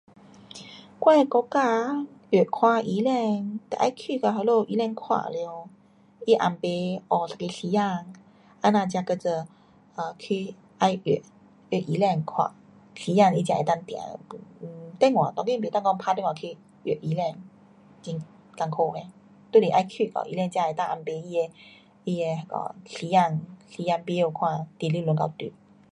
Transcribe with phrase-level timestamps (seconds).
[1.03, 1.57] 我的国家
[2.31, 3.09] 约看医生
[3.69, 5.69] 得要去到那里医生看了，
[6.25, 6.65] 他安排
[7.09, 7.79] 下一个时间，
[8.63, 9.31] 这样才叫做
[9.95, 11.21] 啊去再约，
[11.69, 12.49] 约医生看。
[12.95, 13.75] 时间他才能
[14.27, 14.71] 够定。
[14.97, 16.33] 电话，当今不能讲打电话
[16.83, 17.23] 约医生。
[18.03, 18.19] 很
[18.57, 19.07] 困苦嘞。
[19.51, 21.47] 就是要去到，医生才能够安排他的，
[22.05, 23.07] 他的那个时
[23.85, 25.53] 间表看几时能够轮到你。